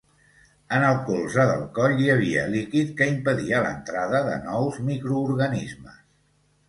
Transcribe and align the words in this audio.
En 0.75 0.85
el 0.85 0.95
colze 1.09 1.43
del 1.51 1.61
coll 1.75 2.01
hi 2.05 2.09
havia 2.13 2.45
líquid 2.55 2.95
que 3.01 3.09
impedia 3.11 3.61
l'entrada 3.67 4.23
de 4.31 4.39
nous 4.47 4.81
microorganismes. 4.89 6.01